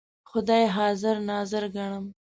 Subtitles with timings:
[0.29, 2.05] خدای حاضر ناظر ګڼم.